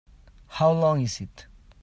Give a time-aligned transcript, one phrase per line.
[0.47, 1.45] How long is it?